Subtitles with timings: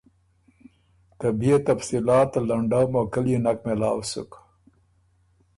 [1.19, 4.31] ته بيې تفصیلات ته لنډؤ موقع ليې نک مېلاؤ سُک